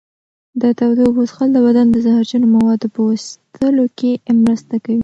د 0.61 0.63
تودو 0.77 1.01
اوبو 1.07 1.21
څښل 1.29 1.49
د 1.53 1.57
بدن 1.65 1.85
د 1.91 1.95
زهرجنو 2.05 2.47
موادو 2.55 2.87
په 2.93 2.99
ویستلو 3.07 3.85
کې 3.97 4.11
مرسته 4.45 4.75
کوي. 4.85 4.99